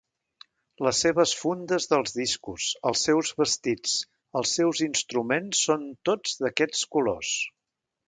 [0.85, 3.95] Les seves fundes dels discos, els seus vestits,
[4.41, 7.41] els seus instruments són tots d'aquests colors.